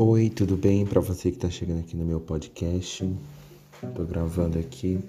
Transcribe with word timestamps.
Oi, 0.00 0.30
tudo 0.30 0.56
bem? 0.56 0.86
Para 0.86 1.00
você 1.00 1.28
que 1.28 1.38
está 1.38 1.50
chegando 1.50 1.80
aqui 1.80 1.96
no 1.96 2.04
meu 2.04 2.20
podcast, 2.20 3.04
estou 3.82 4.06
gravando 4.06 4.56
aqui. 4.56 5.00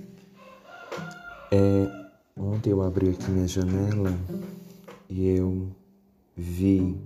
É, 1.51 2.07
ontem 2.35 2.71
eu 2.71 2.81
abri 2.81 3.09
aqui 3.09 3.29
minha 3.29 3.47
janela 3.47 4.11
e 5.07 5.27
eu 5.27 5.69
vi 6.35 6.97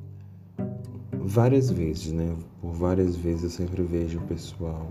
várias 1.12 1.70
vezes, 1.70 2.14
né? 2.14 2.34
Por 2.62 2.72
várias 2.72 3.18
vezes 3.18 3.44
eu 3.44 3.50
sempre 3.50 3.84
vejo 3.84 4.18
o 4.20 4.28
pessoal 4.28 4.90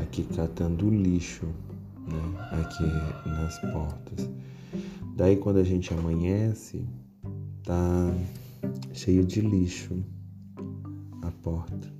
aqui 0.00 0.24
catando 0.34 0.88
lixo, 0.88 1.44
né? 1.44 2.48
Aqui 2.62 3.28
nas 3.28 3.58
portas. 3.72 4.26
Daí 5.16 5.36
quando 5.36 5.58
a 5.58 5.64
gente 5.64 5.92
amanhece, 5.92 6.82
tá 7.62 8.10
cheio 8.90 9.22
de 9.22 9.42
lixo 9.42 10.02
a 11.40 11.42
porta. 11.42 11.92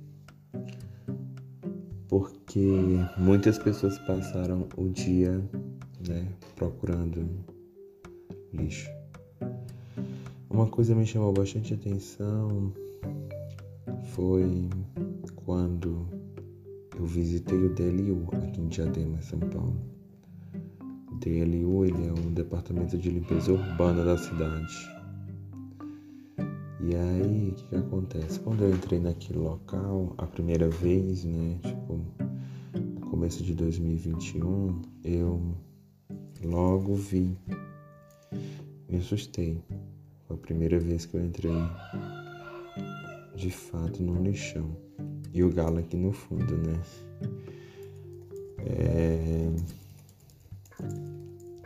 Porque 2.07 2.99
muitas 3.17 3.57
pessoas 3.57 3.97
passaram 3.99 4.67
o 4.77 4.89
dia 4.89 5.41
né, 6.07 6.27
procurando 6.55 7.27
lixo. 8.53 8.89
Uma 10.49 10.67
coisa 10.67 10.93
me 10.93 11.05
chamou 11.05 11.31
bastante 11.31 11.73
atenção 11.73 12.73
foi 14.13 14.69
quando 15.45 16.05
eu 16.97 17.05
visitei 17.05 17.57
o 17.57 17.73
DLU 17.73 18.27
aqui 18.33 18.59
em 18.59 18.67
Diadema, 18.67 19.21
São 19.21 19.39
Paulo. 19.39 19.79
O 21.09 21.15
DLU 21.15 21.85
ele 21.85 22.07
é 22.07 22.11
um 22.11 22.33
departamento 22.33 22.97
de 22.97 23.09
limpeza 23.09 23.53
urbana 23.53 24.03
da 24.03 24.17
cidade. 24.17 25.00
E 26.83 26.95
aí, 26.95 27.49
o 27.49 27.53
que, 27.53 27.75
acontece? 27.75 28.39
Quando 28.39 28.63
eu 28.63 28.71
entrei 28.71 28.99
naquele 28.99 29.37
local, 29.37 30.15
a 30.17 30.25
primeira 30.25 30.67
vez, 30.67 31.23
né, 31.23 31.59
tipo, 31.61 31.99
no 32.73 33.01
começo 33.01 33.43
de 33.43 33.53
2021, 33.53 34.81
eu 35.03 35.55
logo 36.43 36.95
vi, 36.95 37.37
me 38.89 38.97
assustei. 38.97 39.61
Foi 40.27 40.35
a 40.35 40.39
primeira 40.39 40.79
vez 40.79 41.05
que 41.05 41.15
eu 41.15 41.23
entrei 41.23 41.53
de 43.35 43.51
fato 43.51 44.01
no 44.01 44.23
lixão. 44.23 44.75
E 45.33 45.43
o 45.43 45.53
galo 45.53 45.77
aqui 45.77 45.95
no 45.95 46.11
fundo, 46.11 46.57
né? 46.57 46.81
É... 48.65 49.80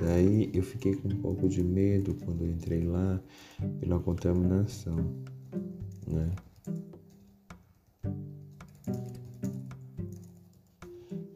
Daí 0.05 0.51
eu 0.53 0.61
fiquei 0.61 0.93
com 0.93 1.07
um 1.07 1.17
pouco 1.17 1.49
de 1.49 1.63
medo 1.63 2.13
quando 2.23 2.45
entrei 2.45 2.83
lá 2.85 3.19
pela 3.79 3.99
contaminação, 3.99 4.97
né? 6.07 6.31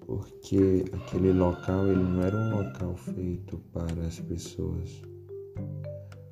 Porque 0.05 0.85
aquele 0.93 1.33
local 1.33 1.87
ele 1.87 2.03
não 2.03 2.21
era 2.21 2.37
um 2.37 2.57
local 2.57 2.95
feito 2.95 3.57
para 3.73 4.05
as 4.05 4.19
pessoas, 4.19 5.01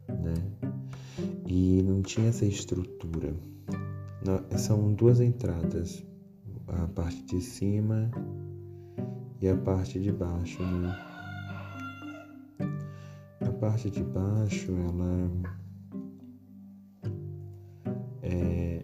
né? 0.08 0.36
E 1.48 1.82
não 1.82 2.04
tinha 2.04 2.30
essa 2.30 2.46
estrutura. 2.46 3.36
São 4.56 4.94
duas 4.94 5.20
entradas, 5.22 6.06
a 6.68 6.88
parte 6.90 7.26
de 7.26 7.42
cima 7.42 8.12
e 9.42 9.48
a 9.48 9.58
parte 9.58 10.00
de 10.00 10.12
baixo, 10.12 10.62
né? 10.62 11.07
Parte 13.58 13.90
de 13.90 14.04
baixo, 14.04 14.72
ela 14.72 15.30
é, 18.22 18.82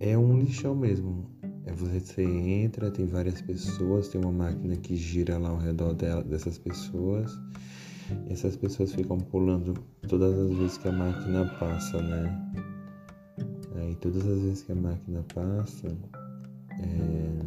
é 0.00 0.18
um 0.18 0.38
lixão 0.38 0.74
mesmo. 0.74 1.30
É 1.64 1.72
você 1.72 2.22
entra, 2.24 2.90
tem 2.90 3.06
várias 3.06 3.40
pessoas, 3.40 4.08
tem 4.08 4.20
uma 4.20 4.32
máquina 4.32 4.76
que 4.76 4.96
gira 4.96 5.38
lá 5.38 5.50
ao 5.50 5.58
redor 5.58 5.94
dela, 5.94 6.22
dessas 6.22 6.58
pessoas. 6.58 7.38
E 8.28 8.32
essas 8.32 8.56
pessoas 8.56 8.92
ficam 8.92 9.18
pulando 9.18 9.74
todas 10.08 10.38
as 10.38 10.56
vezes 10.56 10.78
que 10.78 10.88
a 10.88 10.92
máquina 10.92 11.46
passa, 11.58 12.02
né? 12.02 12.52
Aí 13.76 13.94
todas 13.96 14.26
as 14.26 14.40
vezes 14.40 14.62
que 14.62 14.72
a 14.72 14.76
máquina 14.76 15.24
passa, 15.34 15.88
é, 16.80 17.38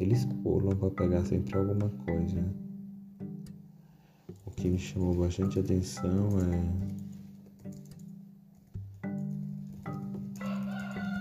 eles 0.00 0.24
pulam 0.42 0.76
para 0.76 0.90
pegar 0.90 1.24
sempre 1.24 1.58
alguma 1.58 1.90
coisa 2.04 2.65
que 4.56 4.68
me 4.68 4.78
chamou 4.78 5.14
bastante 5.14 5.60
atenção 5.60 6.30
é, 6.40 6.56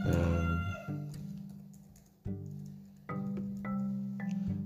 é 0.09 0.45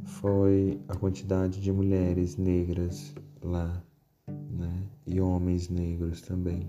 foi 0.06 0.80
a 0.88 0.96
quantidade 0.96 1.60
de 1.60 1.72
mulheres 1.72 2.38
negras 2.38 3.14
lá, 3.42 3.82
né? 4.28 4.84
E 5.08 5.20
homens 5.20 5.70
negros 5.70 6.22
também. 6.22 6.68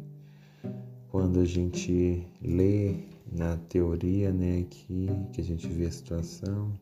Quando 1.08 1.40
a 1.40 1.44
gente 1.44 2.26
lê 2.40 2.94
na 3.30 3.56
teoria, 3.56 4.32
né, 4.32 4.60
aqui, 4.60 5.08
que 5.32 5.40
a 5.40 5.44
gente 5.44 5.68
vê 5.68 5.86
a 5.86 5.90
situação, 5.90 6.72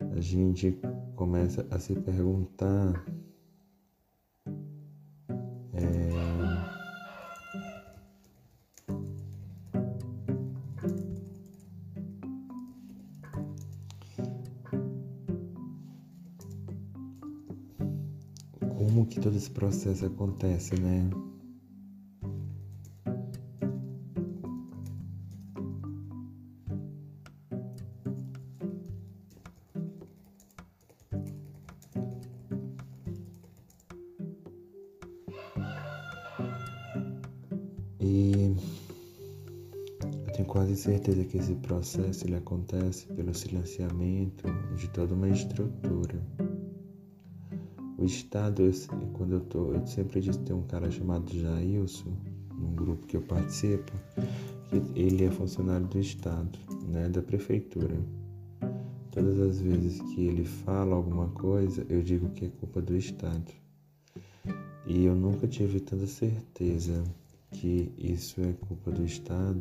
a 0.00 0.20
gente 0.20 0.76
começa 1.14 1.66
a 1.70 1.78
se 1.78 1.94
perguntar 1.94 3.04
como 18.92 19.06
que 19.06 19.18
todo 19.20 19.36
esse 19.36 19.50
processo 19.50 20.04
acontece, 20.04 20.78
né? 20.78 21.08
Certeza 40.82 41.24
que 41.24 41.38
esse 41.38 41.54
processo 41.56 42.26
ele 42.26 42.34
acontece 42.34 43.06
pelo 43.06 43.32
silenciamento 43.32 44.44
de 44.76 44.90
toda 44.90 45.14
uma 45.14 45.28
estrutura. 45.28 46.20
O 47.96 48.04
Estado, 48.04 48.62
eu, 48.62 48.72
quando 49.12 49.34
eu 49.34 49.40
tô, 49.42 49.72
eu 49.74 49.86
sempre 49.86 50.20
disse 50.20 50.40
tem 50.40 50.56
um 50.56 50.64
cara 50.64 50.90
chamado 50.90 51.32
Jailson, 51.32 52.10
num 52.58 52.74
grupo 52.74 53.06
que 53.06 53.16
eu 53.16 53.22
participo, 53.22 53.92
que 54.68 54.82
ele 54.98 55.24
é 55.24 55.30
funcionário 55.30 55.86
do 55.86 56.00
Estado, 56.00 56.58
né, 56.88 57.08
da 57.08 57.22
prefeitura. 57.22 57.94
Todas 59.12 59.38
as 59.38 59.60
vezes 59.60 60.00
que 60.12 60.22
ele 60.22 60.44
fala 60.44 60.96
alguma 60.96 61.28
coisa, 61.28 61.86
eu 61.88 62.02
digo 62.02 62.28
que 62.30 62.46
é 62.46 62.48
culpa 62.48 62.82
do 62.82 62.96
Estado. 62.96 63.52
E 64.84 65.04
eu 65.04 65.14
nunca 65.14 65.46
tive 65.46 65.78
tanta 65.78 66.08
certeza 66.08 67.04
que 67.52 67.92
isso 67.96 68.40
é 68.40 68.52
culpa 68.54 68.90
do 68.90 69.04
Estado 69.04 69.60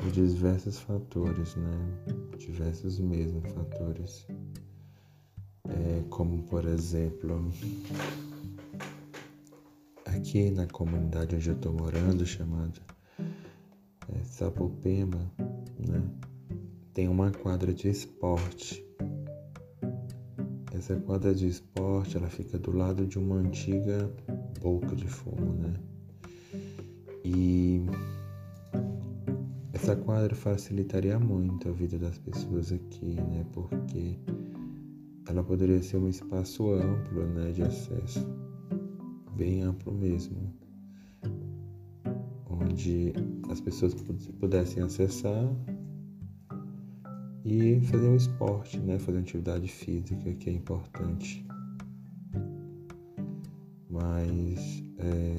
por 0.00 0.10
diversos 0.10 0.78
fatores, 0.78 1.54
né? 1.56 1.78
Diversos 2.38 2.98
mesmo 2.98 3.42
fatores 3.42 4.26
é, 5.70 6.02
como 6.08 6.42
por 6.44 6.64
exemplo 6.64 7.50
aqui 10.04 10.50
na 10.50 10.66
comunidade 10.66 11.36
onde 11.36 11.48
eu 11.48 11.54
estou 11.54 11.72
morando, 11.72 12.26
chamada 12.26 12.80
é, 14.08 14.24
Sapopema, 14.24 15.30
né, 15.78 16.02
tem 16.92 17.08
uma 17.08 17.30
quadra 17.30 17.72
de 17.72 17.88
esporte. 17.88 18.84
Essa 20.72 20.96
quadra 20.96 21.34
de 21.34 21.46
esporte 21.46 22.16
ela 22.16 22.28
fica 22.28 22.58
do 22.58 22.72
lado 22.72 23.06
de 23.06 23.18
uma 23.18 23.36
antiga 23.36 24.10
boca 24.60 24.96
de 24.96 25.06
fumo, 25.06 25.52
né? 25.52 25.74
E 27.22 27.84
essa 29.90 29.96
quadra 29.96 30.36
facilitaria 30.36 31.18
muito 31.18 31.68
a 31.68 31.72
vida 31.72 31.98
das 31.98 32.16
pessoas 32.18 32.70
aqui, 32.70 33.16
né? 33.16 33.44
Porque 33.52 34.16
ela 35.28 35.42
poderia 35.42 35.82
ser 35.82 35.96
um 35.96 36.08
espaço 36.08 36.70
amplo 36.72 37.26
né, 37.26 37.50
de 37.50 37.62
acesso, 37.62 38.24
bem 39.36 39.62
amplo 39.62 39.92
mesmo, 39.92 40.54
onde 42.48 43.12
as 43.50 43.60
pessoas 43.60 43.92
pudessem 44.38 44.80
acessar 44.80 45.52
e 47.44 47.80
fazer 47.80 48.08
um 48.08 48.16
esporte, 48.16 48.78
né, 48.78 48.96
fazer 48.96 49.18
uma 49.18 49.22
atividade 49.22 49.66
física 49.66 50.32
que 50.34 50.50
é 50.50 50.52
importante. 50.52 51.44
Mas 53.88 54.84
é, 54.98 55.34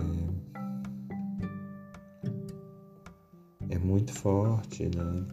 muito 3.92 4.14
forte, 4.14 4.86
né? 4.86 5.26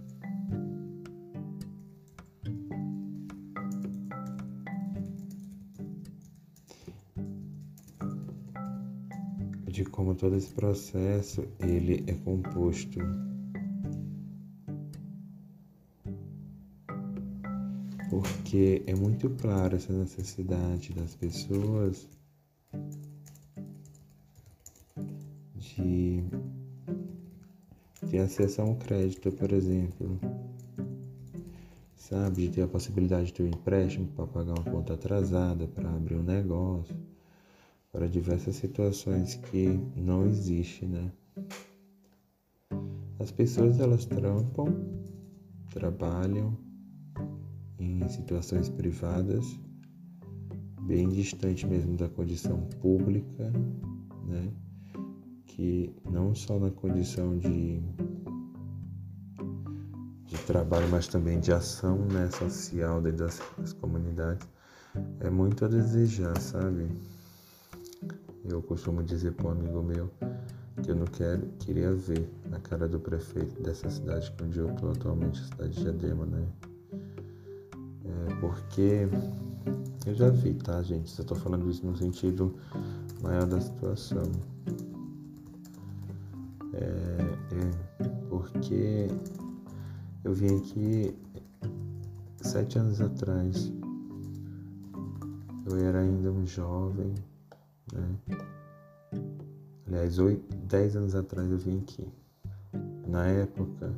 De 9.68 9.84
como 9.84 10.16
todo 10.16 10.34
esse 10.34 10.50
processo 10.50 11.46
ele 11.60 12.02
é 12.08 12.14
composto 12.14 12.98
porque 18.10 18.82
é 18.88 18.94
muito 18.96 19.30
claro 19.30 19.76
essa 19.76 19.92
necessidade 19.92 20.92
das 20.94 21.14
pessoas 21.14 22.08
ter 28.18 28.22
acesso 28.22 28.62
a 28.62 28.64
um 28.64 28.74
crédito, 28.74 29.30
por 29.30 29.52
exemplo, 29.52 30.18
sabe, 31.94 32.48
de 32.48 32.54
ter 32.54 32.62
a 32.62 32.68
possibilidade 32.68 33.26
de 33.26 33.34
ter 33.34 33.42
um 33.44 33.48
empréstimo 33.48 34.08
para 34.08 34.26
pagar 34.26 34.54
uma 34.54 34.64
conta 34.64 34.94
atrasada, 34.94 35.68
para 35.68 35.88
abrir 35.88 36.16
um 36.16 36.22
negócio, 36.22 36.96
para 37.92 38.08
diversas 38.08 38.56
situações 38.56 39.36
que 39.36 39.68
não 39.94 40.26
existem, 40.26 40.88
né? 40.88 41.12
As 43.20 43.30
pessoas 43.30 43.78
elas 43.78 44.04
trampam, 44.04 44.66
trabalham 45.70 46.56
em 47.78 48.08
situações 48.08 48.68
privadas, 48.68 49.44
bem 50.82 51.08
distante 51.08 51.66
mesmo 51.66 51.96
da 51.96 52.08
condição 52.08 52.62
pública, 52.80 53.52
né? 54.26 54.52
Que 55.58 55.92
não 56.08 56.36
só 56.36 56.56
na 56.56 56.70
condição 56.70 57.36
de, 57.36 57.80
de 60.24 60.38
trabalho, 60.46 60.86
mas 60.88 61.08
também 61.08 61.40
de 61.40 61.52
ação 61.52 61.98
né, 62.12 62.30
social 62.30 63.00
dentro 63.02 63.24
das, 63.24 63.42
das 63.58 63.72
comunidades, 63.72 64.46
é 65.18 65.28
muito 65.28 65.64
a 65.64 65.68
desejar, 65.68 66.40
sabe? 66.40 66.86
Eu 68.44 68.62
costumo 68.62 69.02
dizer 69.02 69.32
para 69.32 69.48
um 69.48 69.50
amigo 69.50 69.82
meu 69.82 70.08
que 70.80 70.92
eu 70.92 70.94
não 70.94 71.06
quero, 71.06 71.48
queria 71.58 71.92
ver 71.92 72.30
a 72.52 72.60
cara 72.60 72.86
do 72.86 73.00
prefeito 73.00 73.60
dessa 73.60 73.90
cidade 73.90 74.32
onde 74.40 74.60
eu 74.60 74.70
estou 74.72 74.92
atualmente, 74.92 75.40
a 75.40 75.44
cidade 75.44 75.70
de 75.70 75.80
Diadema, 75.82 76.24
né? 76.24 76.46
É 78.04 78.34
porque 78.40 79.08
eu 80.06 80.14
já 80.14 80.30
vi, 80.30 80.54
tá, 80.54 80.80
gente? 80.84 81.10
Só 81.10 81.22
estou 81.22 81.36
falando 81.36 81.68
isso 81.68 81.84
no 81.84 81.96
sentido 81.96 82.54
maior 83.20 83.44
da 83.44 83.60
situação. 83.60 84.22
É, 86.80 88.04
é, 88.04 88.08
porque 88.28 89.08
eu 90.22 90.32
vim 90.32 90.58
aqui 90.58 91.16
sete 92.36 92.78
anos 92.78 93.00
atrás. 93.00 93.72
Eu 95.66 95.76
era 95.76 96.00
ainda 96.00 96.30
um 96.30 96.46
jovem, 96.46 97.14
né? 97.92 98.38
Aliás, 99.86 100.18
oito, 100.18 100.56
dez 100.66 100.94
anos 100.94 101.14
atrás 101.14 101.50
eu 101.50 101.58
vim 101.58 101.80
aqui. 101.80 102.06
Na 103.08 103.26
época 103.26 103.92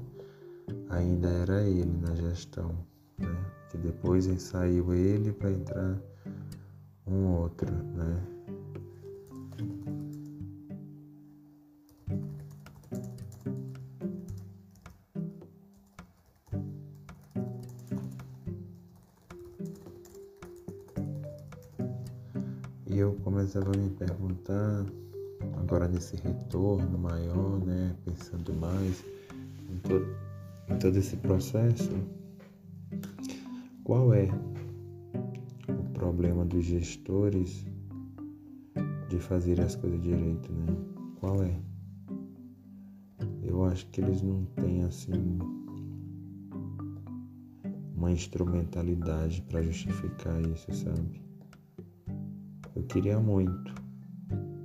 ainda 0.88 1.28
era 1.28 1.62
ele 1.62 1.98
na 2.00 2.14
gestão, 2.14 2.74
né? 3.18 3.28
Que 3.68 3.76
depois 3.76 4.24
saiu 4.42 4.94
ele 4.94 5.32
para 5.32 5.50
entrar 5.50 5.98
um 7.06 7.26
outro, 7.26 7.70
né? 7.70 8.39
A 23.56 23.78
me 23.78 23.90
perguntar, 23.90 24.86
agora 25.58 25.88
nesse 25.88 26.16
retorno 26.16 26.98
maior, 26.98 27.58
né, 27.64 27.94
pensando 28.04 28.52
mais 28.54 29.04
em 29.68 29.78
em 30.70 30.78
todo 30.78 30.96
esse 30.96 31.16
processo, 31.16 31.90
qual 33.82 34.14
é 34.14 34.28
o 35.68 35.92
problema 35.92 36.44
dos 36.44 36.64
gestores 36.64 37.66
de 39.08 39.18
fazer 39.18 39.60
as 39.60 39.74
coisas 39.74 40.00
direito, 40.00 40.52
né? 40.52 40.66
Qual 41.18 41.42
é? 41.42 41.60
Eu 43.42 43.64
acho 43.64 43.86
que 43.88 44.00
eles 44.00 44.22
não 44.22 44.44
têm 44.54 44.84
assim 44.84 45.38
uma 47.96 48.12
instrumentalidade 48.12 49.42
para 49.42 49.60
justificar 49.60 50.40
isso, 50.46 50.72
sabe? 50.72 51.29
Eu 52.80 52.86
queria 52.86 53.20
muito, 53.20 53.74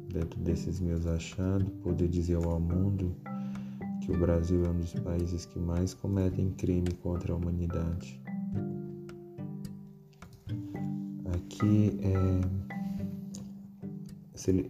dentro 0.07 0.39
desses 0.39 0.79
meus 0.79 1.05
achados, 1.05 1.67
poder 1.83 2.07
dizer 2.07 2.35
ao 2.35 2.61
mundo 2.61 3.13
que 3.99 4.09
o 4.09 4.17
Brasil 4.17 4.63
é 4.63 4.69
um 4.69 4.77
dos 4.77 4.93
países 4.93 5.45
que 5.45 5.59
mais 5.59 5.93
cometem 5.93 6.49
crime 6.51 6.93
contra 7.03 7.33
a 7.33 7.35
humanidade. 7.35 8.23
Aqui 11.25 11.99
é, 12.01 12.39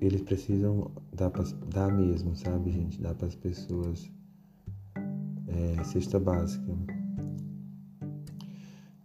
eles 0.02 0.24
precisam 0.24 0.90
dar, 1.14 1.30
pra, 1.30 1.44
dar 1.72 1.94
mesmo, 1.94 2.36
sabe, 2.36 2.72
gente? 2.72 3.00
Dar 3.00 3.14
para 3.14 3.28
as 3.28 3.36
pessoas 3.36 4.10
é, 5.48 5.84
cesta 5.84 6.20
básica, 6.20 6.76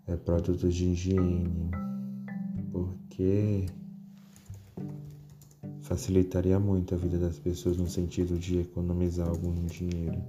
é, 0.07 0.17
produtos 0.17 0.75
de 0.75 0.87
higiene, 0.87 1.71
porque 2.73 3.67
facilitaria 5.91 6.57
muito 6.61 6.95
a 6.95 6.97
vida 6.97 7.19
das 7.19 7.37
pessoas 7.37 7.77
no 7.77 7.89
sentido 7.89 8.39
de 8.39 8.61
economizar 8.61 9.29
algum 9.29 9.53
dinheiro. 9.67 10.23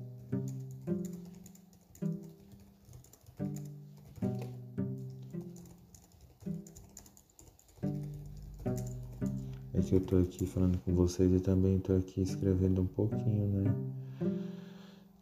É 9.76 9.82
que 9.82 9.94
eu 9.94 10.02
tô 10.02 10.18
aqui 10.18 10.48
falando 10.48 10.80
com 10.80 10.96
vocês 10.96 11.32
e 11.32 11.40
também 11.40 11.78
tô 11.78 11.94
aqui 11.94 12.24
escrevendo 12.24 12.82
um 12.82 12.88
pouquinho, 12.88 13.48
né? 13.48 13.76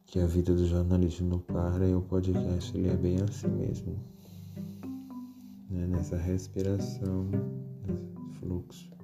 Que 0.06 0.20
a 0.20 0.26
vida 0.26 0.56
do 0.56 0.66
jornalista 0.66 1.22
não 1.22 1.40
para 1.40 1.86
e 1.86 1.94
o 1.94 2.02
podcast 2.02 2.78
ele 2.78 2.88
é 2.88 2.96
bem 2.96 3.18
assim 3.22 3.50
mesmo. 3.50 3.94
Né? 5.70 5.86
Nessa 5.86 6.16
respiração, 6.16 7.26
nesse 7.86 8.40
fluxo. 8.40 8.99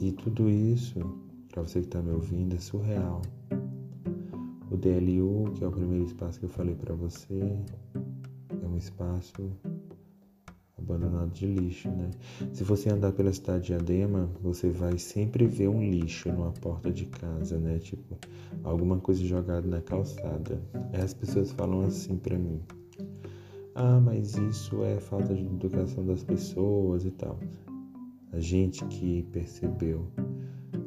E 0.00 0.12
tudo 0.12 0.48
isso, 0.48 1.00
para 1.50 1.62
você 1.62 1.80
que 1.80 1.86
está 1.86 2.00
me 2.00 2.12
ouvindo, 2.12 2.54
é 2.54 2.58
surreal. 2.58 3.20
O 4.70 4.76
DLU, 4.76 5.52
que 5.54 5.64
é 5.64 5.66
o 5.66 5.72
primeiro 5.72 6.04
espaço 6.04 6.38
que 6.38 6.44
eu 6.44 6.50
falei 6.50 6.76
para 6.76 6.94
você, 6.94 7.58
é 8.62 8.66
um 8.66 8.76
espaço 8.76 9.50
abandonado 10.78 11.32
de 11.32 11.46
lixo, 11.46 11.88
né? 11.88 12.10
Se 12.52 12.62
você 12.62 12.90
andar 12.90 13.10
pela 13.10 13.32
cidade 13.32 13.66
de 13.66 13.74
Adema, 13.74 14.30
você 14.40 14.70
vai 14.70 14.96
sempre 14.98 15.46
ver 15.48 15.68
um 15.68 15.82
lixo 15.82 16.30
numa 16.30 16.52
porta 16.52 16.92
de 16.92 17.04
casa, 17.06 17.58
né? 17.58 17.80
Tipo, 17.80 18.16
alguma 18.62 18.98
coisa 18.98 19.24
jogada 19.24 19.66
na 19.66 19.80
calçada. 19.80 20.62
Aí 20.92 21.02
as 21.02 21.12
pessoas 21.12 21.50
falam 21.50 21.80
assim 21.80 22.16
para 22.16 22.38
mim: 22.38 22.62
"Ah, 23.74 24.00
mas 24.00 24.36
isso 24.36 24.84
é 24.84 25.00
falta 25.00 25.34
de 25.34 25.44
educação 25.44 26.06
das 26.06 26.22
pessoas 26.22 27.04
e 27.04 27.10
tal" 27.10 27.36
a 28.32 28.40
gente 28.40 28.84
que 28.86 29.22
percebeu 29.32 30.06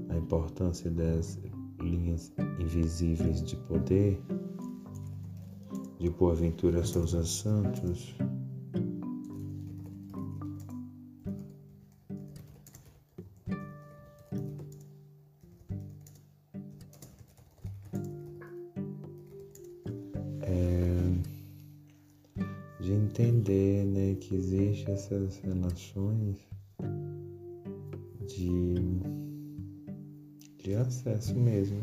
a 0.10 0.16
importância 0.16 0.90
das 0.92 1.40
linhas 1.80 2.32
invisíveis 2.60 3.44
de 3.44 3.56
poder, 3.56 4.22
de 6.00 6.10
Boaventura 6.10 6.84
Souza 6.84 7.24
Santos, 7.24 8.16
é, 20.42 21.14
de 22.80 22.92
entender 22.94 23.86
né, 23.86 24.16
que 24.16 24.36
existem 24.36 24.94
essas 24.94 25.38
relações 25.38 26.38
de, 28.36 28.76
de 30.64 30.76
acesso 30.76 31.36
mesmo, 31.36 31.82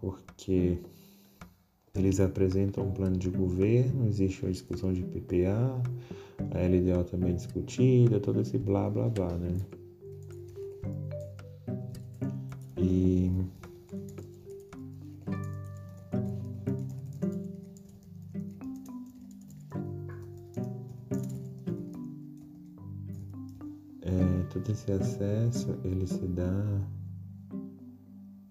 porque 0.00 0.78
eles 1.94 2.20
apresentam 2.20 2.88
um 2.88 2.92
plano 2.92 3.16
de 3.16 3.30
governo, 3.30 4.06
existe 4.06 4.44
a 4.46 4.50
discussão 4.50 4.92
de 4.92 5.02
PPA, 5.02 5.82
a 6.38 6.58
LDO 6.66 7.04
também 7.04 7.30
é 7.30 7.34
discutida, 7.34 8.20
todo 8.20 8.40
esse 8.40 8.58
blá 8.58 8.90
blá 8.90 9.08
blá, 9.08 9.32
né? 9.36 9.56
E 12.78 13.30
esse 24.86 24.92
acesso 24.92 25.76
ele 25.84 26.06
se 26.06 26.26
dá 26.28 26.80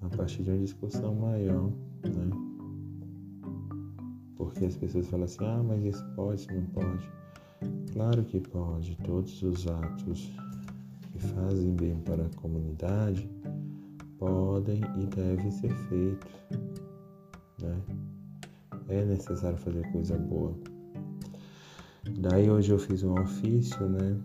a 0.02 0.10
partir 0.18 0.44
de 0.44 0.52
uma 0.52 0.60
discussão 0.60 1.16
maior, 1.16 1.72
né? 2.04 2.30
Porque 4.36 4.66
as 4.66 4.76
pessoas 4.76 5.08
falam 5.08 5.26
assim, 5.26 5.46
ah, 5.46 5.64
mas 5.64 5.84
isso 5.86 6.04
pode, 6.16 6.42
isso 6.42 6.54
não 6.54 6.66
pode. 6.68 7.10
Claro 7.94 8.24
que 8.26 8.42
pode, 8.42 8.98
todos 8.98 9.42
os 9.44 9.66
atos 9.68 10.30
que 11.14 11.20
fazem 11.20 11.74
bem 11.76 11.98
para 12.02 12.26
a 12.26 12.30
comunidade 12.36 13.30
podem 14.20 14.82
e 14.98 15.06
devem 15.16 15.52
ser 15.52 15.74
feitos. 15.88 16.32
Né? 17.62 17.82
É 18.90 19.06
necessário 19.06 19.58
fazer 19.58 19.90
coisa 19.92 20.18
boa. 20.18 20.54
Daí 22.20 22.50
hoje 22.50 22.72
eu 22.72 22.78
fiz 22.78 23.04
um 23.04 23.14
ofício, 23.14 23.88
né? 23.88 24.22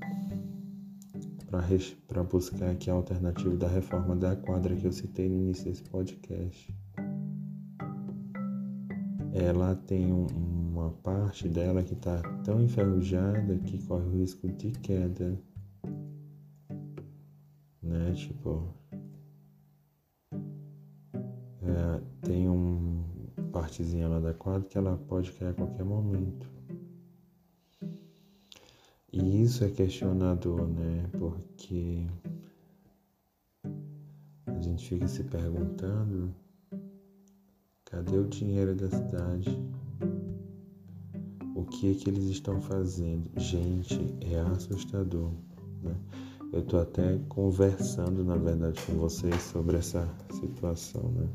Para 2.07 2.23
buscar 2.23 2.71
aqui 2.71 2.89
a 2.89 2.93
alternativa 2.95 3.57
da 3.57 3.67
reforma 3.67 4.15
da 4.15 4.37
quadra 4.37 4.77
que 4.77 4.85
eu 4.85 4.93
citei 4.93 5.29
no 5.29 5.35
início 5.35 5.65
desse 5.65 5.83
podcast. 5.83 6.73
Ela 9.33 9.75
tem 9.75 10.13
um, 10.13 10.29
uma 10.29 10.93
parte 11.03 11.49
dela 11.49 11.83
que 11.83 11.95
está 11.95 12.23
tão 12.45 12.63
enferrujada 12.63 13.59
que 13.59 13.85
corre 13.85 14.05
o 14.05 14.13
risco 14.13 14.47
de 14.47 14.71
queda. 14.71 15.37
Né? 17.83 18.13
Tipo, 18.15 18.73
é, 21.63 22.01
tem 22.23 22.49
uma 22.49 23.05
partezinha 23.51 24.07
lá 24.07 24.21
da 24.21 24.33
quadra 24.33 24.69
que 24.69 24.79
ela 24.79 24.97
pode 25.09 25.33
cair 25.33 25.49
a 25.49 25.55
qualquer 25.55 25.85
momento. 25.85 26.60
E 29.13 29.43
isso 29.43 29.65
é 29.65 29.71
questionador, 29.71 30.69
né? 30.69 31.09
Porque 31.19 32.07
a 34.47 34.61
gente 34.61 34.89
fica 34.89 35.09
se 35.09 35.25
perguntando 35.25 36.33
cadê 37.91 38.19
o 38.19 38.29
dinheiro 38.29 38.75
da 38.77 38.89
cidade? 38.89 39.51
O 41.57 41.65
que 41.65 41.91
é 41.91 41.95
que 41.95 42.09
eles 42.09 42.25
estão 42.27 42.61
fazendo? 42.61 43.29
Gente, 43.37 43.99
é 44.21 44.39
assustador, 44.41 45.33
né? 45.83 45.97
Eu 46.53 46.63
tô 46.63 46.79
até 46.79 47.19
conversando, 47.29 48.25
na 48.25 48.37
verdade, 48.37 48.81
com 48.87 48.95
vocês 48.95 49.43
sobre 49.43 49.77
essa 49.77 50.09
situação, 50.33 51.03
né? 51.13 51.29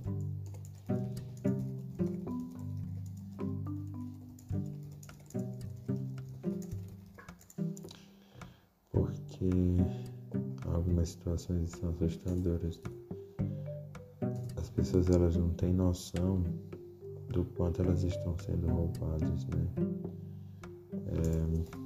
Situações 11.25 11.71
são 11.71 11.89
assustadoras. 11.89 12.79
As 14.57 14.69
pessoas 14.69 15.09
elas 15.09 15.35
não 15.35 15.49
têm 15.49 15.73
noção 15.73 16.43
do 17.29 17.43
quanto 17.55 17.81
elas 17.81 18.03
estão 18.03 18.37
sendo 18.37 18.67
roubadas, 18.67 19.47
né? 19.47 19.67
É, 21.07 21.84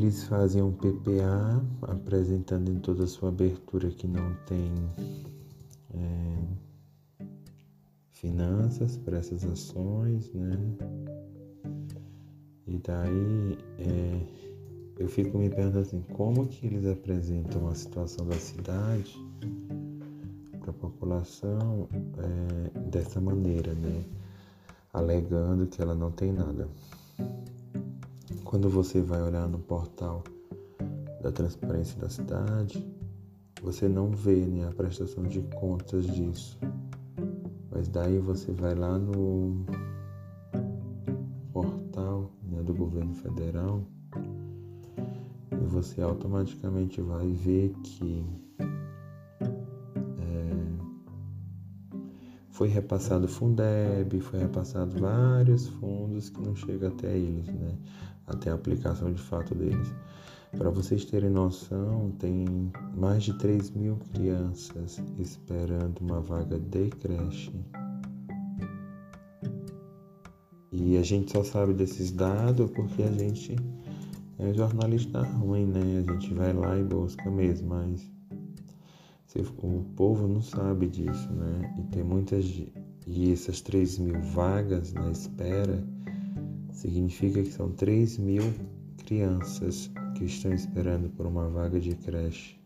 Eles 0.00 0.24
fazem 0.24 0.62
um 0.62 0.72
PPA 0.72 1.62
apresentando 1.82 2.70
em 2.70 2.78
toda 2.78 3.04
a 3.04 3.06
sua 3.06 3.28
abertura 3.28 3.90
que 3.90 4.08
não 4.08 4.34
tem 4.46 4.72
é, 5.92 7.26
finanças 8.08 8.96
para 8.96 9.18
essas 9.18 9.44
ações, 9.44 10.32
né? 10.32 10.56
E 12.66 12.78
daí 12.78 13.58
é, 13.78 14.22
eu 14.98 15.06
fico 15.06 15.36
me 15.36 15.50
perguntando 15.50 15.80
assim, 15.80 16.00
como 16.14 16.48
que 16.48 16.66
eles 16.66 16.86
apresentam 16.86 17.68
a 17.68 17.74
situação 17.74 18.26
da 18.26 18.38
cidade 18.38 19.14
para 20.60 20.70
a 20.70 20.74
população 20.74 21.86
é, 22.16 22.80
dessa 22.88 23.20
maneira, 23.20 23.74
né? 23.74 24.02
Alegando 24.94 25.66
que 25.66 25.82
ela 25.82 25.94
não 25.94 26.10
tem 26.10 26.32
nada. 26.32 26.66
Quando 28.50 28.68
você 28.68 29.00
vai 29.00 29.22
olhar 29.22 29.46
no 29.46 29.60
portal 29.60 30.24
da 31.22 31.30
transparência 31.30 31.96
da 32.00 32.08
cidade, 32.08 32.84
você 33.62 33.86
não 33.86 34.10
vê 34.10 34.44
né, 34.44 34.66
a 34.66 34.72
prestação 34.72 35.22
de 35.22 35.40
contas 35.54 36.04
disso. 36.04 36.58
Mas 37.70 37.86
daí 37.86 38.18
você 38.18 38.50
vai 38.50 38.74
lá 38.74 38.98
no 38.98 39.64
portal 41.52 42.32
né, 42.42 42.60
do 42.64 42.74
governo 42.74 43.14
federal 43.14 43.84
e 45.52 45.64
você 45.66 46.02
automaticamente 46.02 47.00
vai 47.00 47.30
ver 47.30 47.72
que 47.84 48.26
foi 52.60 52.68
repassado 52.68 53.26
Fundeb, 53.26 54.20
foi 54.20 54.40
repassado 54.40 55.00
vários 55.00 55.66
fundos 55.66 56.28
que 56.28 56.42
não 56.42 56.54
chegam 56.54 56.90
até 56.90 57.16
eles, 57.16 57.46
né? 57.46 57.78
Até 58.30 58.50
a 58.50 58.54
aplicação 58.54 59.12
de 59.12 59.20
fato 59.20 59.54
deles. 59.54 59.92
Para 60.56 60.70
vocês 60.70 61.04
terem 61.04 61.30
noção, 61.30 62.10
tem 62.18 62.72
mais 62.96 63.22
de 63.22 63.32
3 63.38 63.70
mil 63.70 63.96
crianças 64.12 65.00
esperando 65.18 66.00
uma 66.00 66.20
vaga 66.20 66.58
de 66.58 66.88
creche. 66.90 67.52
E 70.72 70.96
a 70.96 71.02
gente 71.02 71.32
só 71.32 71.44
sabe 71.44 71.72
desses 71.72 72.10
dados 72.10 72.70
porque 72.72 73.02
a 73.02 73.12
gente 73.12 73.56
é 74.38 74.54
jornalista 74.54 75.22
ruim, 75.22 75.66
né? 75.66 76.04
A 76.08 76.12
gente 76.12 76.34
vai 76.34 76.52
lá 76.52 76.78
e 76.78 76.82
busca 76.82 77.30
mesmo, 77.30 77.68
mas 77.68 78.10
o 79.36 79.84
povo 79.94 80.26
não 80.26 80.42
sabe 80.42 80.88
disso, 80.88 81.32
né? 81.32 81.74
E 81.78 81.82
tem 81.92 82.02
muitas. 82.02 82.44
E 83.06 83.32
essas 83.32 83.60
3 83.60 83.98
mil 83.98 84.20
vagas 84.20 84.92
na 84.92 85.10
espera 85.10 85.84
significa 86.80 87.42
que 87.42 87.50
são 87.50 87.70
3 87.70 88.18
mil 88.18 88.42
crianças 89.04 89.90
que 90.16 90.24
estão 90.24 90.52
esperando 90.52 91.08
por 91.10 91.26
uma 91.26 91.48
vaga 91.48 91.78
de 91.78 91.94
creche. 91.94 92.58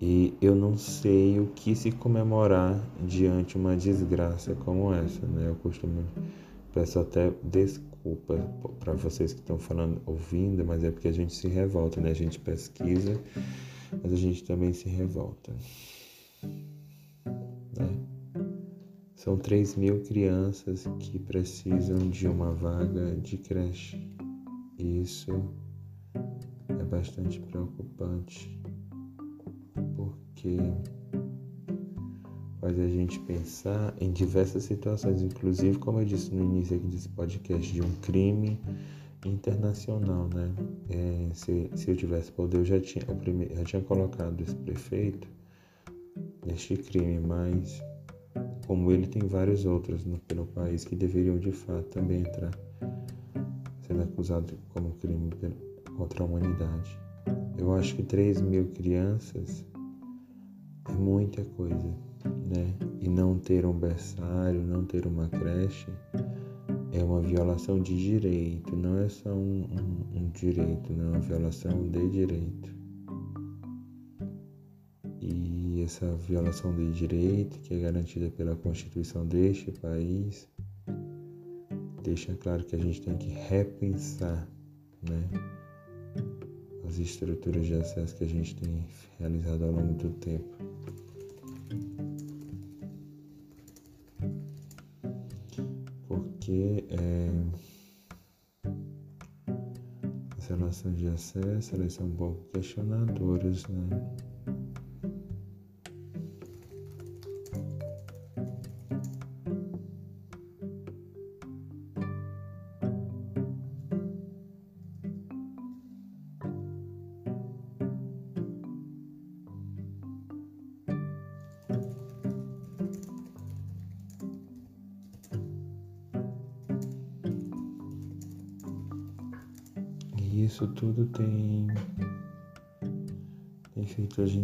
E 0.00 0.34
eu 0.40 0.54
não 0.54 0.76
sei 0.76 1.38
o 1.38 1.46
que 1.48 1.76
se 1.76 1.92
comemorar 1.92 2.80
diante 3.06 3.56
uma 3.56 3.76
desgraça 3.76 4.54
como 4.56 4.92
essa, 4.92 5.24
né? 5.26 5.48
Eu 5.48 5.54
costumo 5.56 6.04
peço 6.74 6.98
até 6.98 7.32
desculpa 7.44 8.38
para 8.80 8.94
vocês 8.94 9.32
que 9.32 9.40
estão 9.40 9.58
falando, 9.58 10.02
ouvindo, 10.06 10.64
mas 10.64 10.82
é 10.82 10.90
porque 10.90 11.08
a 11.08 11.12
gente 11.12 11.32
se 11.32 11.46
revolta, 11.46 12.00
né? 12.00 12.10
A 12.10 12.14
gente 12.14 12.40
pesquisa 12.40 13.20
mas 14.02 14.12
a 14.12 14.16
gente 14.16 14.44
também 14.44 14.72
se 14.72 14.88
revolta. 14.88 15.52
Né? 17.76 17.88
São 19.22 19.36
3 19.36 19.76
mil 19.76 20.02
crianças 20.02 20.84
que 20.98 21.16
precisam 21.16 22.10
de 22.10 22.26
uma 22.26 22.52
vaga 22.52 23.14
de 23.20 23.36
creche. 23.36 24.04
Isso 24.76 25.30
é 26.68 26.82
bastante 26.82 27.38
preocupante, 27.38 28.60
porque 29.94 30.56
faz 32.60 32.76
a 32.76 32.88
gente 32.88 33.20
pensar 33.20 33.94
em 34.00 34.10
diversas 34.10 34.64
situações, 34.64 35.22
inclusive, 35.22 35.78
como 35.78 36.00
eu 36.00 36.04
disse 36.04 36.34
no 36.34 36.42
início 36.42 36.76
aqui 36.76 36.88
desse 36.88 37.08
podcast, 37.10 37.72
de 37.72 37.80
um 37.80 37.94
crime 38.00 38.58
internacional, 39.24 40.28
né? 40.34 40.52
É, 40.90 41.32
se, 41.32 41.70
se 41.76 41.92
eu 41.92 41.96
tivesse 41.96 42.32
poder, 42.32 42.56
eu 42.56 42.64
já 42.64 42.80
tinha, 42.80 43.04
eu 43.08 43.56
já 43.58 43.64
tinha 43.64 43.82
colocado 43.82 44.40
esse 44.40 44.56
prefeito 44.56 45.28
neste 46.44 46.76
crime, 46.76 47.20
mas 47.20 47.80
como 48.72 48.90
ele 48.90 49.06
tem 49.06 49.20
vários 49.28 49.66
outros 49.66 50.06
no, 50.06 50.18
pelo 50.20 50.46
país 50.46 50.82
que 50.82 50.96
deveriam 50.96 51.36
de 51.36 51.52
fato 51.52 51.90
também 51.90 52.20
entrar 52.20 52.50
sendo 53.86 54.02
acusado 54.02 54.54
como 54.70 54.92
crime 54.92 55.28
contra 55.94 56.22
a 56.22 56.26
humanidade. 56.26 56.98
Eu 57.58 57.74
acho 57.74 57.94
que 57.94 58.02
3 58.02 58.40
mil 58.40 58.68
crianças 58.68 59.62
é 60.88 60.92
muita 60.94 61.44
coisa, 61.44 61.94
né? 62.46 62.74
E 62.98 63.10
não 63.10 63.38
ter 63.38 63.66
um 63.66 63.74
berçário, 63.74 64.62
não 64.62 64.86
ter 64.86 65.06
uma 65.06 65.28
creche 65.28 65.92
é 66.92 67.04
uma 67.04 67.20
violação 67.20 67.78
de 67.78 67.94
direito, 67.94 68.74
não 68.74 69.00
é 69.00 69.08
só 69.10 69.28
um, 69.28 69.66
um, 69.66 70.18
um 70.18 70.28
direito, 70.30 70.94
não 70.94 71.08
é 71.08 71.08
uma 71.10 71.20
violação 71.20 71.90
de 71.90 72.08
direito. 72.08 72.81
Essa 75.82 76.06
violação 76.14 76.72
de 76.76 76.92
direito, 76.92 77.58
que 77.58 77.74
é 77.74 77.80
garantida 77.80 78.30
pela 78.30 78.54
Constituição 78.54 79.26
deste 79.26 79.72
país, 79.72 80.48
deixa 82.04 82.36
claro 82.36 82.64
que 82.64 82.76
a 82.76 82.78
gente 82.78 83.02
tem 83.02 83.16
que 83.18 83.30
repensar 83.30 84.46
né, 85.02 85.28
as 86.86 86.98
estruturas 86.98 87.66
de 87.66 87.74
acesso 87.74 88.14
que 88.14 88.22
a 88.22 88.28
gente 88.28 88.54
tem 88.54 88.86
realizado 89.18 89.64
ao 89.64 89.72
longo 89.72 89.94
do 89.94 90.10
tempo. 90.10 90.56
Porque 96.06 96.84
é, 96.90 97.30
as 100.38 100.46
relações 100.46 100.96
de 100.96 101.08
acesso 101.08 101.74
elas 101.74 101.92
são 101.92 102.06
um 102.06 102.14
pouco 102.14 102.44
questionadoras, 102.52 103.66
né? 103.66 104.31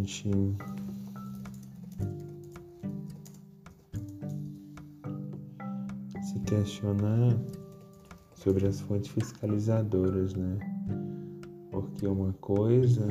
Gente 0.09 0.57
se 6.21 6.39
questionar 6.39 7.37
sobre 8.33 8.67
as 8.67 8.81
fontes 8.81 9.11
fiscalizadoras, 9.11 10.33
né? 10.33 10.57
Porque 11.69 12.07
uma 12.07 12.33
coisa 12.33 13.07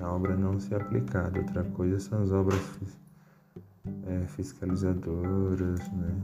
é 0.00 0.04
a 0.04 0.12
obra 0.12 0.34
não 0.34 0.58
ser 0.58 0.76
aplicada, 0.76 1.38
outra 1.38 1.62
coisa 1.64 1.98
são 2.00 2.22
as 2.22 2.32
obras 2.32 2.80
é, 4.06 4.26
fiscalizadoras, 4.28 5.80
né? 5.92 6.22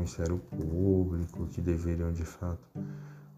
Ministério 0.00 0.38
Público, 0.38 1.46
que 1.48 1.60
deveriam 1.60 2.10
de 2.10 2.24
fato 2.24 2.66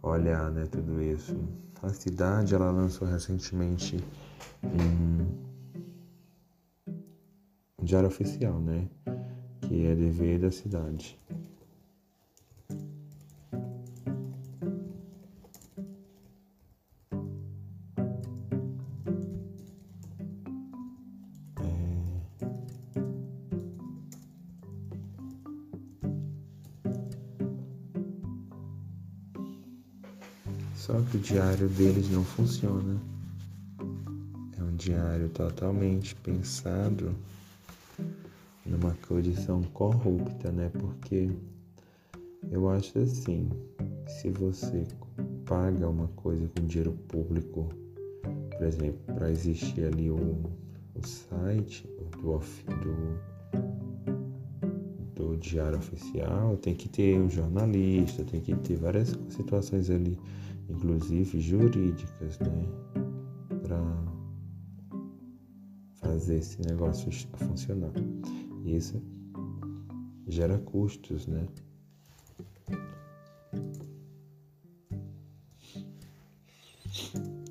olhar 0.00 0.50
né, 0.50 0.64
tudo 0.66 1.02
isso. 1.02 1.36
A 1.82 1.88
cidade 1.88 2.54
ela 2.54 2.70
lançou 2.70 3.06
recentemente 3.06 4.02
um 4.62 5.26
diário 7.82 8.08
oficial, 8.08 8.60
né? 8.60 8.88
Que 9.62 9.86
é 9.86 9.94
dever 9.94 10.38
da 10.38 10.52
cidade. 10.52 11.18
Só 30.82 31.00
que 31.00 31.16
o 31.16 31.20
diário 31.20 31.68
deles 31.68 32.10
não 32.10 32.24
funciona. 32.24 33.00
É 34.58 34.62
um 34.64 34.74
diário 34.74 35.28
totalmente 35.28 36.12
pensado 36.16 37.14
numa 38.66 38.90
condição 39.06 39.62
corrupta, 39.62 40.50
né? 40.50 40.72
Porque 40.76 41.30
eu 42.50 42.68
acho 42.68 42.98
assim, 42.98 43.48
se 44.08 44.28
você 44.30 44.84
paga 45.46 45.88
uma 45.88 46.08
coisa 46.16 46.48
com 46.48 46.66
dinheiro 46.66 46.98
público, 47.06 47.68
por 48.50 48.66
exemplo, 48.66 49.14
para 49.14 49.30
existir 49.30 49.84
ali 49.84 50.10
o, 50.10 50.16
o 50.96 51.06
site 51.06 51.86
do, 52.20 52.40
do, 52.74 53.20
do 55.14 55.36
diário 55.36 55.78
oficial, 55.78 56.56
tem 56.56 56.74
que 56.74 56.88
ter 56.88 57.20
um 57.20 57.30
jornalista, 57.30 58.24
tem 58.24 58.40
que 58.40 58.56
ter 58.56 58.74
várias 58.74 59.16
situações 59.30 59.88
ali 59.88 60.18
inclusive 60.68 61.40
jurídicas, 61.40 62.38
né, 62.40 62.66
para 63.62 64.12
fazer 65.94 66.38
esse 66.38 66.60
negócio 66.62 67.10
funcionar. 67.36 67.92
E 68.64 68.76
isso 68.76 69.00
gera 70.26 70.58
custos, 70.58 71.26
né? 71.26 71.46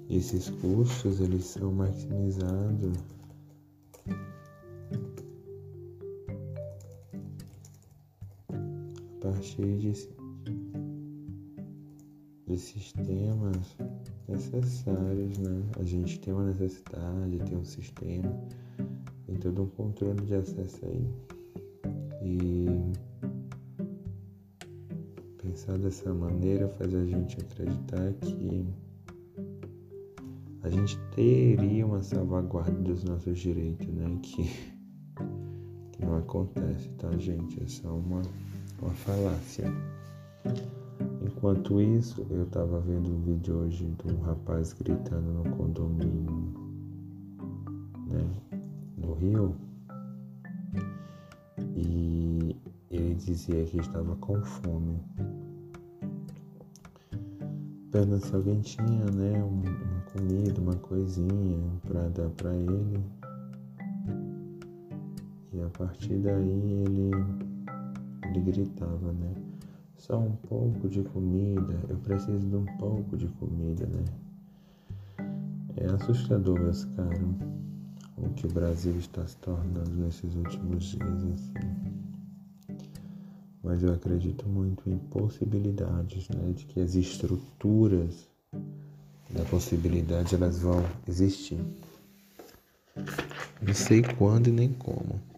Esses 0.10 0.50
custos 0.50 1.21
eles 1.21 1.45
são 1.45 1.71
maximizados 1.71 2.97
a 8.50 9.21
partir 9.21 9.78
de 9.78 10.21
de 12.52 12.58
sistemas 12.58 13.78
necessários, 14.28 15.38
né? 15.38 15.64
A 15.80 15.84
gente 15.84 16.20
tem 16.20 16.34
uma 16.34 16.44
necessidade, 16.44 17.40
tem 17.48 17.58
um 17.58 17.64
sistema, 17.64 18.30
tem 19.26 19.36
todo 19.38 19.64
um 19.64 19.68
controle 19.68 20.22
de 20.26 20.36
acesso 20.36 20.86
aí. 20.86 21.08
E 22.22 22.66
pensar 25.42 25.78
dessa 25.78 26.14
maneira 26.14 26.68
faz 26.78 26.94
a 26.94 27.06
gente 27.06 27.38
acreditar 27.40 28.12
que 28.20 28.66
a 30.64 30.70
gente 30.70 31.00
teria 31.16 31.86
uma 31.86 32.04
salvaguarda 32.04 32.78
dos 32.82 33.06
nossos 33.06 33.40
direitos, 33.40 33.88
né? 33.88 34.20
Que, 34.22 34.44
que 35.94 36.06
não 36.06 36.18
acontece, 36.18 36.90
tá, 36.98 37.10
gente? 37.18 37.64
É 37.64 37.68
só 37.68 37.96
uma, 37.96 38.22
uma 38.82 38.92
falácia. 38.92 39.72
Enquanto 41.41 41.82
isso, 41.82 42.23
eu 42.30 42.43
estava 42.43 42.80
vendo 42.82 43.10
um 43.10 43.19
vídeo 43.21 43.56
hoje 43.56 43.91
de 44.06 44.13
um 44.13 44.21
rapaz 44.21 44.73
gritando 44.73 45.25
no 45.34 45.58
condomínio, 45.58 46.54
né, 48.06 48.30
no 48.95 49.13
Rio, 49.15 49.56
e 51.75 52.56
ele 52.91 53.15
dizia 53.15 53.65
que 53.65 53.80
estava 53.80 54.15
com 54.17 54.39
fome. 54.43 54.99
Perguntando 57.91 58.23
se 58.23 58.36
alguém 58.36 58.62
tinha, 58.62 59.06
né, 59.06 59.43
uma 59.43 60.01
comida, 60.13 60.62
uma 60.62 60.75
coisinha 60.75 61.58
para 61.88 62.08
dar 62.10 62.30
para 62.38 62.54
ele. 62.54 63.04
E 65.51 65.60
a 65.60 65.69
partir 65.75 66.19
daí 66.19 66.84
ele, 66.84 67.12
ele 68.30 68.41
gritava, 68.41 69.12
né? 69.12 69.40
Só 70.02 70.18
um 70.18 70.32
pouco 70.32 70.90
de 70.90 71.04
comida, 71.04 71.76
eu 71.88 71.96
preciso 71.98 72.40
de 72.40 72.56
um 72.56 72.66
pouco 72.80 73.16
de 73.16 73.28
comida, 73.28 73.86
né? 73.86 74.04
É 75.78 75.86
assustador, 75.86 76.60
meus 76.60 76.86
caros, 76.86 77.36
o 78.18 78.28
que 78.30 78.48
o 78.48 78.52
Brasil 78.52 78.98
está 78.98 79.28
se 79.28 79.38
tornando 79.38 79.92
nesses 79.92 80.34
últimos 80.36 80.86
dias, 80.86 81.24
assim. 81.36 81.54
Mas 83.64 83.84
eu 83.84 83.94
acredito 83.94 84.50
muito 84.50 84.90
em 84.90 84.98
possibilidades, 84.98 86.28
né? 86.30 86.52
De 86.52 86.66
que 86.66 86.80
as 86.80 86.96
estruturas 86.96 88.28
da 89.30 89.46
possibilidade 89.52 90.34
elas 90.34 90.58
vão 90.58 90.84
existir. 91.08 91.64
Não 93.62 93.74
sei 93.76 94.02
quando 94.02 94.48
e 94.48 94.52
nem 94.52 94.74
como. 94.74 95.31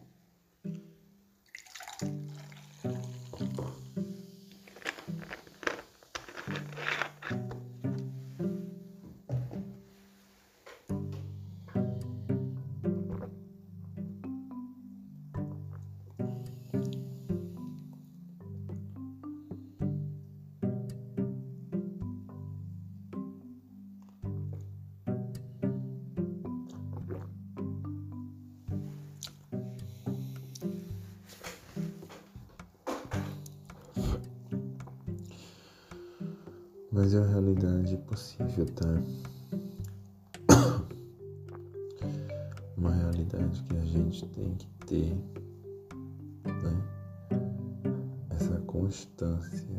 Essa 48.43 48.60
constância 48.67 49.77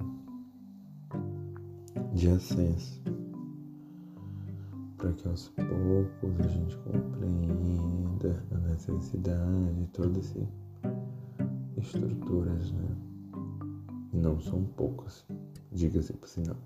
de 2.14 2.28
acesso 2.30 3.02
para 4.96 5.12
que 5.12 5.28
aos 5.28 5.50
poucos 5.50 6.40
a 6.40 6.48
gente 6.48 6.74
compreenda 6.78 8.42
a 8.52 8.58
necessidade 8.70 9.74
de 9.74 9.86
todas 9.88 10.30
essas 10.30 10.48
estruturas, 11.76 12.72
né? 12.72 12.96
Não 14.14 14.40
são 14.40 14.64
poucas, 14.64 15.26
diga-se 15.70 16.14
por 16.14 16.26
sinal, 16.26 16.56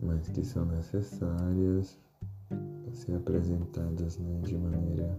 mas 0.00 0.26
que 0.30 0.42
são 0.42 0.66
necessárias 0.66 1.96
para 2.48 2.92
ser 2.92 3.14
apresentadas 3.14 4.18
né, 4.18 4.40
de 4.40 4.58
maneira 4.58 5.16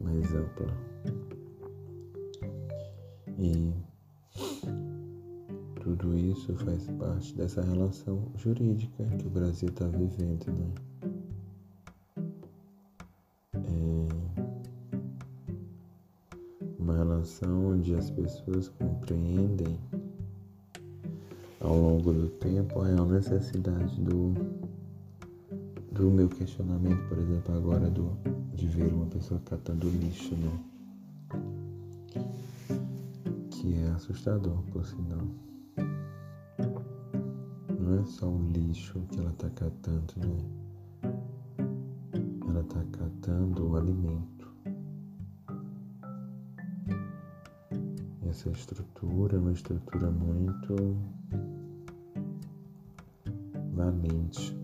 mais 0.00 0.34
ampla. 0.34 0.87
E 3.38 3.72
tudo 5.80 6.18
isso 6.18 6.52
faz 6.56 6.88
parte 6.98 7.36
dessa 7.36 7.62
relação 7.62 8.20
jurídica 8.36 9.04
que 9.16 9.26
o 9.28 9.30
Brasil 9.30 9.68
está 9.68 9.86
vivendo, 9.86 10.46
né? 10.52 10.74
É 13.54 14.08
uma 16.80 16.96
relação 16.96 17.74
onde 17.74 17.94
as 17.94 18.10
pessoas 18.10 18.68
compreendem 18.70 19.78
ao 21.60 21.78
longo 21.78 22.12
do 22.12 22.28
tempo 22.28 22.80
a 22.80 22.88
real 22.88 23.06
necessidade 23.06 24.00
do, 24.00 24.34
do 25.92 26.10
meu 26.10 26.28
questionamento, 26.28 27.08
por 27.08 27.18
exemplo, 27.18 27.54
agora 27.54 27.88
do, 27.88 28.10
de 28.52 28.66
ver 28.66 28.92
uma 28.92 29.06
pessoa 29.06 29.40
catando 29.44 29.88
lixo, 29.88 30.34
né? 30.34 30.77
Assustador, 33.98 34.62
por 34.70 34.86
sinal 34.86 35.26
não 37.80 38.00
é 38.00 38.04
só 38.06 38.28
um 38.28 38.48
lixo 38.50 39.00
que 39.10 39.18
ela 39.18 39.30
está 39.30 39.50
catando, 39.50 40.14
né? 40.18 41.10
Ela 42.48 42.60
está 42.60 42.84
catando 42.92 43.68
o 43.68 43.76
alimento. 43.76 44.54
Essa 48.28 48.50
estrutura 48.50 49.36
é 49.36 49.40
uma 49.40 49.52
estrutura 49.52 50.10
muito 50.12 50.96
valente. 53.72 54.56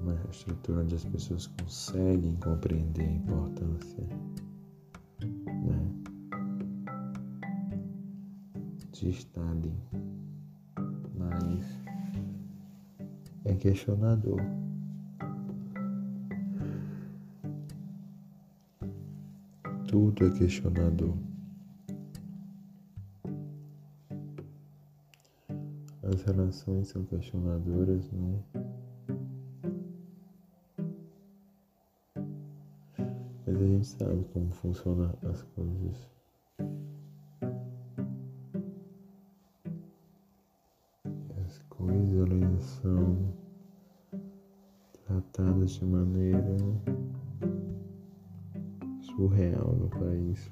Uma 0.00 0.14
estrutura 0.30 0.80
onde 0.80 0.94
as 0.94 1.04
pessoas 1.04 1.48
conseguem 1.48 2.36
compreender 2.36 3.02
a 3.02 3.12
importância 3.12 4.23
de 9.04 9.10
estar 9.10 9.46
ali 9.50 9.72
mas 11.14 11.80
é 13.44 13.54
questionador. 13.54 14.40
Tudo 19.86 20.26
é 20.26 20.30
questionador. 20.30 21.14
As 26.02 26.22
relações 26.22 26.88
são 26.88 27.04
questionadoras, 27.04 28.10
né? 28.10 28.42
Mas 33.46 33.56
a 33.56 33.66
gente 33.66 33.86
sabe 33.86 34.24
como 34.32 34.50
funcionam 34.50 35.14
as 35.30 35.42
coisas. 35.42 36.13
São 42.84 43.16
tratadas 45.06 45.70
de 45.70 45.86
maneira 45.86 46.56
surreal 49.00 49.74
no 49.74 49.88
país. 49.88 50.50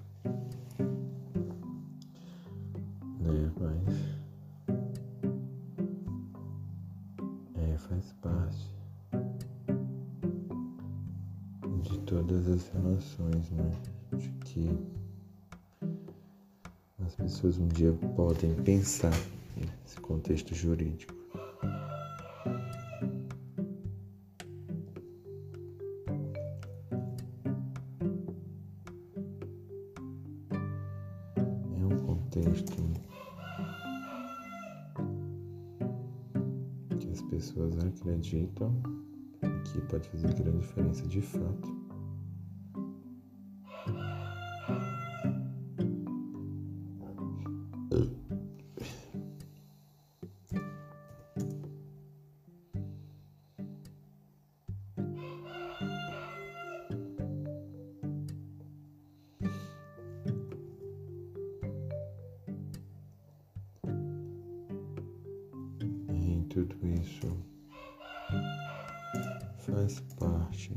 Né, 3.20 3.52
mas 3.60 3.94
é, 7.54 7.76
faz 7.76 8.14
parte 8.22 8.72
de 11.82 11.98
todas 12.00 12.48
as 12.48 12.66
relações, 12.68 13.50
né? 13.50 13.70
De 14.16 14.30
que 14.46 14.70
as 17.04 17.14
pessoas 17.14 17.58
um 17.58 17.68
dia 17.68 17.92
podem 18.16 18.54
pensar 18.62 19.12
nesse 19.54 20.00
contexto 20.00 20.54
jurídico. 20.54 21.21
Acreditam 38.22 38.72
que 39.64 39.80
pode 39.82 40.08
fazer 40.08 40.32
grande 40.34 40.60
diferença 40.60 41.06
de 41.08 41.20
fato. 41.20 41.82
tudo 66.48 66.76
isso 66.86 67.51
faz 69.62 70.00
parte 70.18 70.74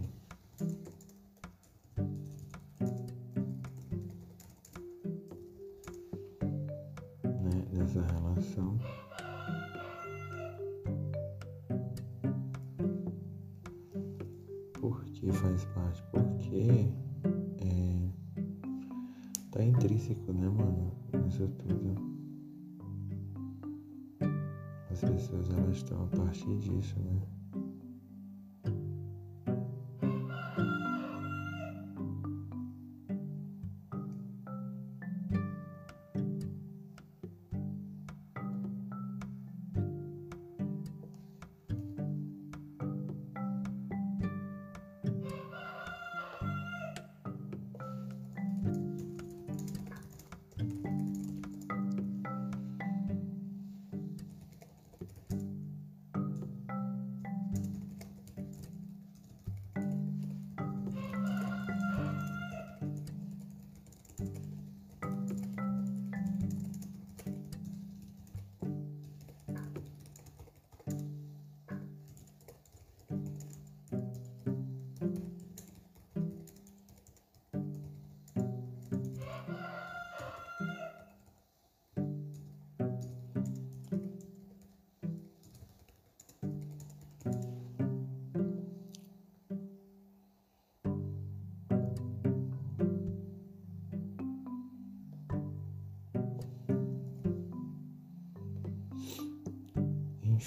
né, 7.24 7.65
dessa 7.74 8.02
relação. 8.02 8.78
Porque 14.80 15.32
faz 15.32 15.65
parte, 15.65 16.04
porque 16.12 16.88
é, 17.58 18.10
tá 19.52 19.63
intrínseco, 19.63 20.32
né, 20.32 20.48
mano? 20.48 20.93
Isso 21.28 21.48
tudo 21.58 22.15
as 24.91 25.02
pessoas 25.02 25.50
elas 25.50 25.76
estão 25.76 26.04
a 26.04 26.08
partir 26.08 26.58
disso, 26.60 26.98
né? 27.00 27.21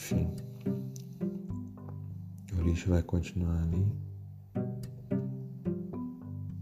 Enfim, 0.09 0.27
o 2.57 2.63
lixo 2.63 2.89
vai 2.89 3.03
continuar 3.03 3.63
ali. 3.63 3.87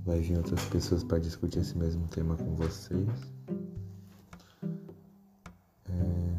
Vai 0.05 0.21
vir 0.21 0.37
outras 0.39 0.65
pessoas 0.65 1.05
para 1.05 1.21
discutir 1.21 1.61
esse 1.61 1.79
mesmo 1.79 2.09
tema 2.09 2.37
com 2.37 2.57
vocês. 2.57 3.09
É... 5.89 6.35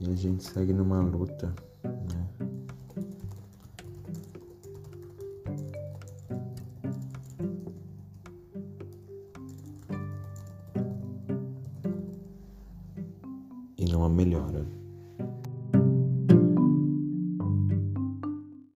E 0.00 0.10
a 0.10 0.14
gente 0.14 0.44
segue 0.44 0.74
numa 0.74 1.00
luta, 1.00 1.54